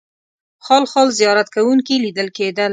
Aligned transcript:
خال 0.65 0.83
خال 0.91 1.07
زیارت 1.19 1.47
کوونکي 1.55 1.95
لیدل 2.03 2.27
کېدل. 2.37 2.69